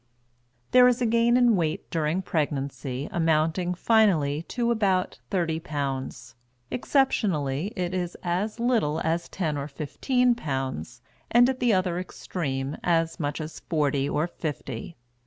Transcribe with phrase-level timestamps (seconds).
[0.71, 6.33] There is a gain in weight during pregnancy amounting finally to about thirty pounds;
[6.71, 12.77] exceptionally, it is as little as ten or fifteen pounds, and, at the other extreme,
[12.83, 14.97] as much as forty or fifty.